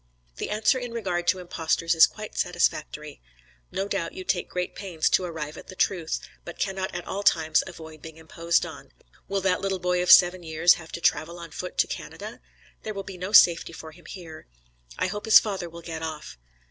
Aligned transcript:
Thy 0.37 0.47
answer 0.47 0.79
in 0.79 0.93
regard 0.93 1.27
to 1.27 1.37
impostors 1.37 1.93
is 1.93 2.07
quite 2.07 2.35
satisfactory. 2.35 3.21
No 3.71 3.87
doubt 3.87 4.13
you 4.13 4.23
take 4.23 4.49
great 4.49 4.73
pains 4.73 5.07
to 5.11 5.23
arrive 5.23 5.57
at 5.57 5.67
the 5.67 5.75
truth, 5.75 6.19
but 6.43 6.57
cannot 6.57 6.95
at 6.95 7.05
all 7.05 7.21
times 7.21 7.61
avoid 7.67 8.01
being 8.01 8.17
imposed 8.17 8.65
on. 8.65 8.93
Will 9.27 9.41
that 9.41 9.61
little 9.61 9.77
boy 9.77 10.01
of 10.01 10.09
seven 10.11 10.41
years 10.41 10.73
have 10.81 10.91
to 10.93 11.01
travel 11.01 11.37
on 11.37 11.51
foot 11.51 11.77
to 11.77 11.85
Canada? 11.85 12.41
There 12.81 12.95
will 12.95 13.03
be 13.03 13.19
no 13.19 13.31
safety 13.31 13.73
for 13.73 13.91
him 13.91 14.05
here. 14.07 14.47
I 14.97 15.05
hope 15.05 15.25
his 15.25 15.39
father 15.39 15.69
will 15.69 15.83
get 15.83 16.01
off. 16.01 16.35